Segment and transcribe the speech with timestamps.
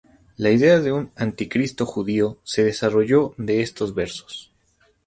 [0.39, 4.51] La idea de un Anticristo judío se desarrolló de estos versos.